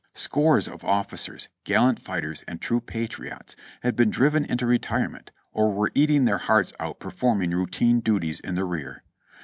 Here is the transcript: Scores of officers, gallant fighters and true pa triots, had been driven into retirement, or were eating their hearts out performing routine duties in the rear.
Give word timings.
Scores 0.15 0.67
of 0.67 0.83
officers, 0.83 1.47
gallant 1.63 1.99
fighters 1.99 2.43
and 2.47 2.59
true 2.59 2.81
pa 2.81 3.05
triots, 3.05 3.53
had 3.83 3.95
been 3.95 4.09
driven 4.09 4.45
into 4.45 4.65
retirement, 4.65 5.31
or 5.51 5.71
were 5.71 5.91
eating 5.93 6.25
their 6.25 6.39
hearts 6.39 6.73
out 6.79 6.99
performing 6.99 7.51
routine 7.51 7.99
duties 7.99 8.39
in 8.39 8.55
the 8.55 8.65
rear. 8.65 9.03